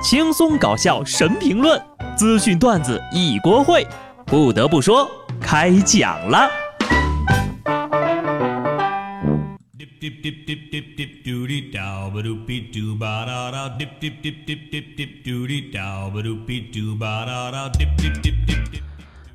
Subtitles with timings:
[0.00, 1.80] 轻松搞笑神评论，
[2.16, 3.84] 资讯段子一锅烩。
[4.24, 5.10] 不得不说，
[5.40, 6.48] 开讲了。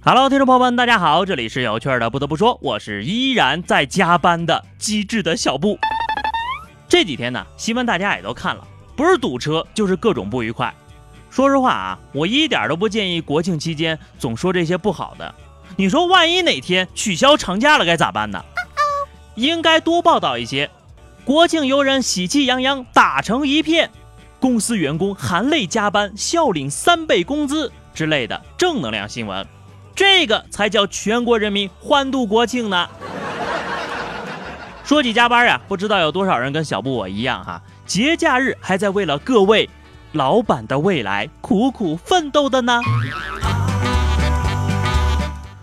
[0.05, 2.09] Hello，听众朋友们，大家好，这里是有趣的。
[2.09, 5.77] 不得不说，我是依然在加班的机智的小布。
[6.87, 8.65] 这几天呢，新闻大家也都看了，
[8.95, 10.73] 不是堵车就是各种不愉快。
[11.29, 15.33] 说实话啊，我一点都不建议国庆期间总说这些不好的。
[15.75, 18.43] 你说万一哪天取消长假了该咋办呢？
[19.35, 20.69] 应该多报道一些
[21.25, 23.89] 国庆游人喜气洋洋打成一片，
[24.39, 29.47] 公司员工含泪加班笑领三倍工资之类的正能量新闻。
[29.95, 32.87] 这个才叫全国人民欢度国庆呢。
[34.93, 39.67] 说起加班啊，不知道有多少人跟小布我一样哈，节假日还在为了各位
[40.11, 42.79] 老板的未来苦苦奋斗的呢。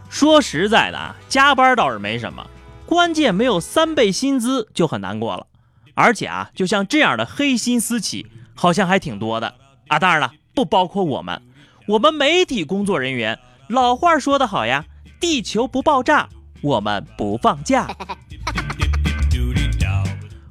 [0.09, 2.45] 说实在的啊，加班倒是没什么，
[2.85, 5.47] 关键没有三倍薪资就很难过了。
[5.95, 9.55] 而且啊，就像这样的黑心私企，好像还挺多的
[9.87, 10.01] 啊。
[10.01, 11.41] 当然了，不包括我们，
[11.87, 13.39] 我们媒体工作人员。
[13.69, 14.87] 老话说得好呀，
[15.21, 16.29] 地球不爆炸，
[16.63, 17.87] 我们不放假。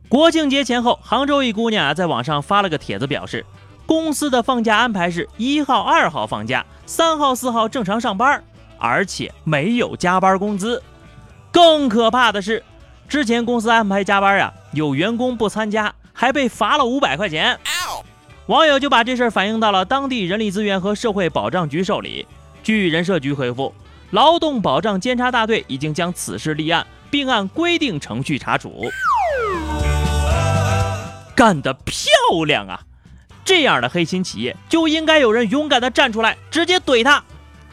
[0.09, 3.45] 国庆节前后，杭州一姑娘啊，在网上发了个帖子，表示
[3.85, 8.43] 公司的放假安排是一号、二号放假，三号、四号正常上班，
[8.79, 10.81] 而且没有加班工资。
[11.51, 12.63] 更可怕的是，
[13.07, 17.59] 之前公司安排加班啊，有员工不参加，还被罚了五百块钱。
[18.47, 22.25] 网友就把这事儿反映到了当地人力资源和社会保障局受理。
[22.63, 23.71] 据人社局回复，
[24.09, 28.89] 劳动保障监察大队已经将此事立案，并按规定程序查处。
[31.39, 32.81] 干得漂亮啊！
[33.45, 37.23] 这样的黑心企业就应该有人勇敢地站出来，直接怼他。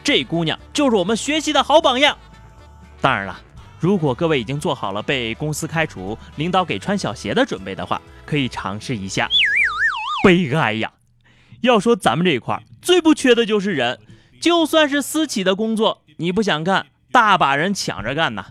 [0.05, 2.17] 这姑娘就是我们学习的好榜样。
[3.01, 3.37] 当然了，
[3.77, 9.29] 如果各位已经做好了被公司开除、领导给穿小鞋的准备的话，可以尝试一下。
[10.23, 10.89] 悲哀呀！
[11.59, 13.99] 要说咱们这一块最不缺的就是人。
[14.39, 18.45] 就算是私企的工作，你不想干，大把人抢着干呢。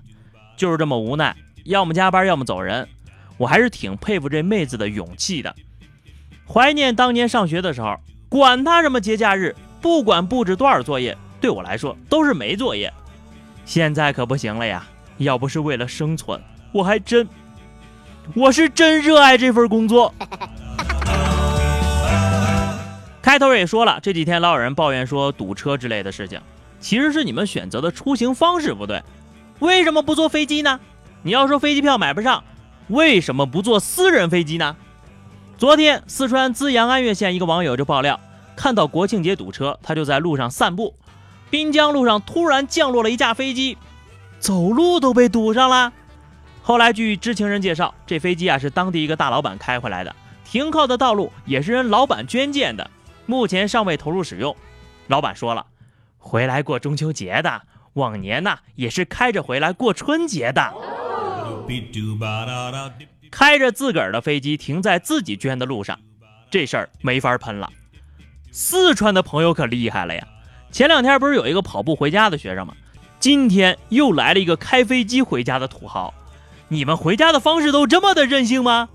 [0.59, 1.35] 就是这么无奈，
[1.65, 2.87] 要么加班，要么走人。
[3.37, 5.55] 我还是挺佩服这妹子的勇气的。
[6.47, 7.97] 怀念当年上学的时候，
[8.29, 12.93] 管他什么节假日，不管布置多少作业，对我来说都是没作业。
[13.65, 14.87] 现在可不行了呀！
[15.19, 16.41] 要不是为了生存，
[16.73, 17.27] 我还真，
[18.35, 20.15] 我是真热爱这份工作。
[23.23, 26.41] 开头也说了，这几天老有人抱怨说堵车之类的事情，
[26.79, 29.03] 其实是你们选择的出行方式不对。
[29.59, 30.79] 为什么不坐飞机呢？
[31.23, 32.45] 你要说飞机票买不上，
[32.89, 34.77] 为什么不坐私人飞机呢？
[35.59, 38.21] 昨天四川资阳安岳县一个网友就爆料，
[38.55, 40.95] 看到国庆节堵车，他就在路上散步，
[41.51, 43.77] 滨江路上突然降落了一架飞机，
[44.39, 45.93] 走路都被堵上了。
[46.63, 50.15] 后来据知情人介绍，这飞机啊是当地一个大老板开回来的，
[50.45, 52.89] 停靠的道路也是人老板捐建的。
[53.25, 54.55] 目前尚未投入使用，
[55.09, 55.67] 老板说了，
[56.19, 57.63] 回来过中秋节的，
[57.95, 60.73] 往年呢也是开着回来过春节的。
[63.31, 65.99] 开着自个儿的飞机停在自己捐的路上，
[66.51, 67.71] 这事儿没法喷了。
[68.51, 70.27] 四川的朋友可厉害了呀，
[70.71, 72.75] 前两天不是有一个跑步回家的学生吗？
[73.19, 76.15] 今天又来了一个开飞机回家的土豪。
[76.69, 78.89] 你们回家的方式都这么的任性吗？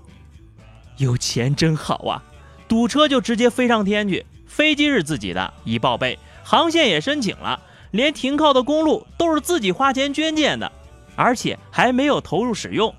[0.96, 2.22] 有钱真好啊！
[2.68, 10.70] 堵车就直接飞上天去，飞机是自己的，已报备，航线也申请了，连停靠的公路都是自己花钱捐建的，
[11.14, 12.94] 而且还没有投入使用，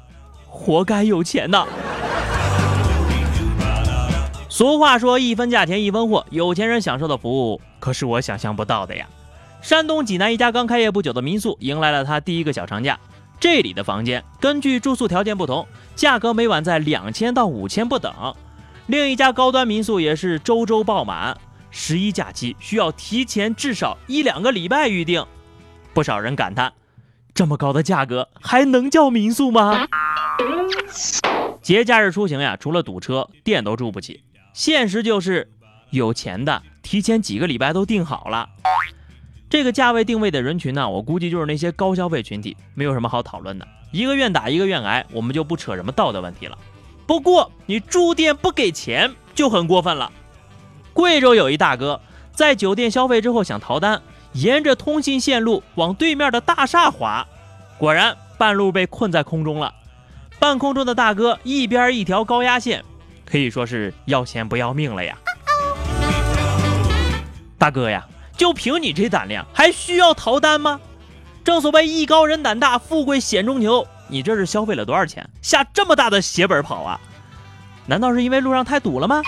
[0.47, 1.65] 活该有钱呐！
[4.49, 9.07] 俗话说一分价钱一分货，有钱人享受的服务可是我想象不到的呀！
[9.61, 12.99] 山东济南一家刚开业不久的民宿迎来了他第一个小长假，
[13.39, 18.13] 这里的房间根据住宿条件不同，价格每晚在两千到五千不等。
[18.87, 21.35] 另一家高端民宿也是周周爆满，
[21.71, 25.25] 十一假期需要提前至少一两个礼拜预定。
[25.93, 26.71] 不少人感叹：
[27.33, 29.87] 这么高的价格还能叫民宿吗？
[31.61, 34.23] 节假日出行呀，除了堵车，店都住不起。
[34.53, 35.51] 现实就是，
[35.89, 38.49] 有钱的提前几个礼拜都订好了。
[39.49, 43.67] 这个价位定位的人群呢，我估计就是那些高消费群体，没有什么好讨论的。
[43.91, 46.57] 一个愿打一个愿挨，我们就不扯什么道德问题了。
[47.07, 50.11] 不过你住店不给钱就很过分了。
[50.93, 51.99] 贵州有一大哥
[52.31, 54.01] 在酒店消费之后想逃单，
[54.33, 57.25] 沿着通信线路往对面的大厦滑，
[57.77, 59.73] 果然半路被困在空中了。
[60.39, 62.83] 半空中的大哥一边一条高压线，
[63.25, 65.17] 可以说是要钱不要命了呀。
[67.57, 70.81] 大哥呀，就凭你这胆量，还需要逃单吗？
[71.43, 73.87] 正所谓艺高人胆大，富贵险中求。
[74.07, 76.99] 你这是消费了多少钱，下这么大的血本跑啊？
[77.85, 79.21] 难道是因为路上太堵了吗？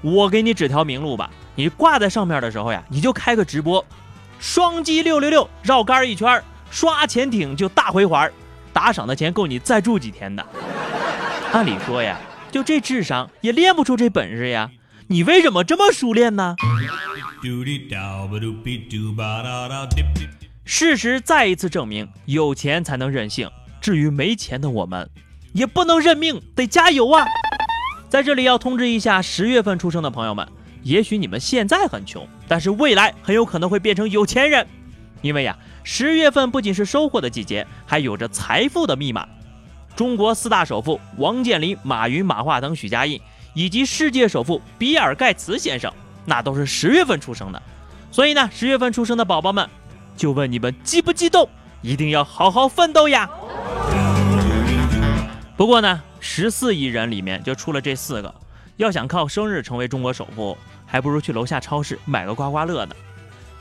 [0.00, 3.84] 我给你指条明路吧，你挂在上面的时候呀，你就开个直播，
[4.38, 8.32] 双击六六六绕杆一圈，刷潜艇就大回环，
[8.72, 10.42] 打赏的钱够你再住几天的。
[11.52, 12.18] 按理说呀，
[12.50, 14.70] 就这智商也练不出这本事呀，
[15.08, 16.56] 你为什么这么熟练呢？
[20.64, 23.50] 事实再一次证明，有钱才能任性。
[23.82, 25.10] 至于没钱的我们，
[25.52, 27.26] 也不能认命，得加油啊！
[28.08, 30.48] 在这里要通知一下十月份出生的朋友们，
[30.82, 34.66] 也许你们现在很穷，但是未来很有可能会变成有钱人，
[35.22, 39.28] 因为呀，十月份不仅是收获的季节，还有着财富的密码。
[39.94, 43.20] 中国四大首富王健林、马云、马化腾、许家印，
[43.54, 45.92] 以及世界首富比尔盖茨先生，
[46.24, 47.62] 那都是十月份出生的。
[48.10, 49.68] 所以呢，十月份出生的宝宝们。
[50.16, 51.48] 就问你们激不激动？
[51.80, 53.30] 一定要好好奋斗呀！
[55.56, 58.34] 不过呢，十四亿人里面就出了这四个，
[58.76, 60.58] 要想靠生日成为中国首富，
[60.90, 62.94] 还不如去楼下超市买个刮刮乐呢。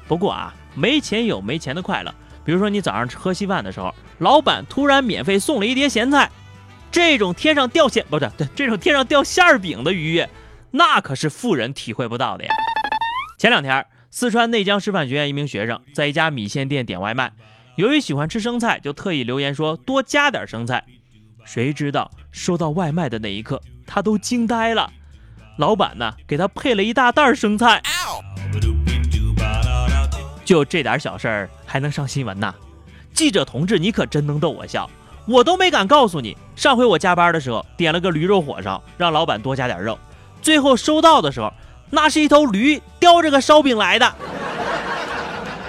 [0.08, 6.30] 不过啊，没钱有没钱的快乐，比如说你早上喝稀饭的时候，老板突然免费送了一碟咸菜，
[6.92, 10.30] 这种天上掉馅不对对，这种天上掉馅饼的愉悦，
[10.72, 12.54] 那可是富人体会不到的呀。
[13.38, 13.86] 前两天。
[14.12, 17.32] 四川内江师范学院一名学生在一家米线店点外卖，
[17.76, 20.84] 由于喜欢吃生菜，就特意留言说多加点生菜。
[21.46, 24.92] 谁知道收到外卖的那一刻，他都惊呆了。
[25.60, 27.84] 老板呢，给他配了一大袋生菜。
[30.46, 32.56] 就这点小事儿还能上新闻呐？
[33.14, 34.90] 记者同志，你可真能逗我笑，
[35.28, 36.38] 我都没敢告诉你。
[36.56, 40.00] 上回我加班的时候点了个驴肉火烧，让老板多加点肉，
[40.42, 41.52] 最后收到的时候。
[41.90, 44.16] 那是一头驴叼着个烧饼来的，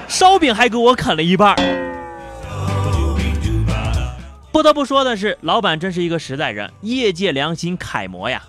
[0.07, 1.57] 烧饼还给我啃了一半。
[4.53, 8.41] 不得不说的是，老板真是一个实在人，业界良心楷模呀。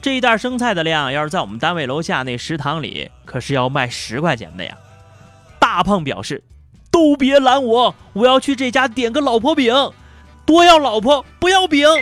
[0.00, 4.76] 这一袋生菜的量，要是在我们单位楼下那食堂里，可是要卖十块钱的呀。
[5.58, 6.44] 大胖表示
[6.92, 9.74] ：“都别拦我，我要去这家点个老婆饼，
[10.44, 11.88] 多要老婆不要饼。”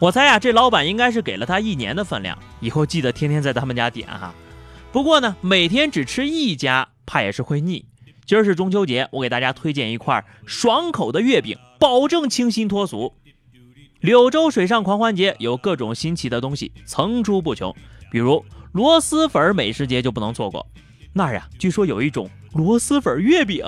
[0.00, 4.34] 我猜呀，这老板应该是给了他一年的分量，以后记得天天在他们家点哈。
[4.90, 7.84] 不过呢，每天只吃一家，怕也是会腻。
[8.26, 13.14] 今儿是中秋节，我给大家推荐一块爽口的月饼，保证清新脱俗。
[14.00, 17.74] 柳州水上狂欢节有各种新奇的东西层出不穷，
[18.12, 20.64] 比如螺蛳粉美食节就不能错过。
[21.12, 23.64] 那儿呀，据说有一种螺蛳粉月饼，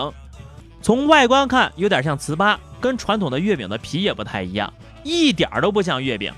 [0.81, 4.73] 从外观看有点像糍粑，跟传统的月饼的皮也不太一样。
[5.03, 6.33] 一点都不像月饼，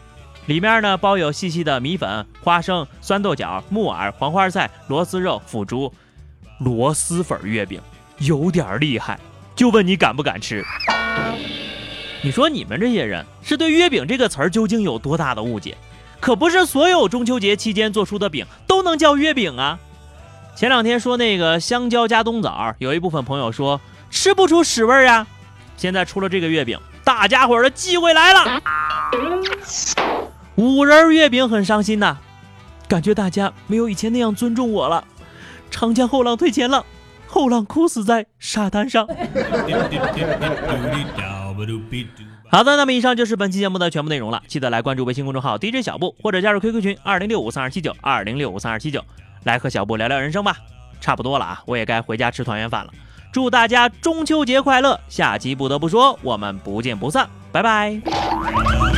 [0.47, 5.93] 里面呢包有细细的米粉、花生、酸豆角、木耳、黄花菜、螺蛳肉、腐竹，
[6.61, 7.79] 螺蛳粉月饼
[8.21, 9.21] 有点厉害，
[9.55, 10.65] 就问你敢不敢吃？
[12.25, 15.77] 你说你们这些人是对月饼这个词儿究竟有多大的误解？
[16.21, 19.77] 可不是所有中秋节期间做出的饼都能叫月饼啊！
[20.55, 25.27] 前两天说那个香蕉加冬枣，有一部分朋友说吃不出屎味儿啊，
[25.77, 26.79] 现在出了这个月饼。
[27.03, 28.63] 大家伙的机会来了，
[30.55, 32.19] 五仁月饼很伤心呐，
[32.87, 35.03] 感觉大家没有以前那样尊重我了。
[35.73, 36.85] 长江后浪推前浪，
[37.27, 39.09] 后浪哭死在沙滩上。
[42.51, 44.43] 好的，那么以上就是本期节目的全部内容了。
[44.47, 49.03] 记得来关注微信公众号 DJ 小布，或者加入 QQ 群二零六五三二七九二零六五三二七九，
[49.45, 50.57] 来和小布聊聊人生吧。
[51.01, 52.93] 差不多了啊，我也该回家吃团圆饭了。
[53.33, 55.01] 祝大家中秋节快乐！
[55.09, 58.92] 下期不得不说，我们不见不散，拜拜。